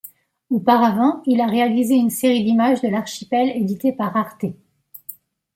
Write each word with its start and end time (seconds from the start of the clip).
Auparavant, 0.49 1.21
il 1.27 1.41
a 1.41 1.45
réalisé 1.45 1.93
une 1.93 2.09
série 2.09 2.43
d'images 2.43 2.81
de 2.81 2.87
l'archipel 2.87 3.49
éditée 3.55 3.93
par 3.93 4.17
Arte. 4.17 4.45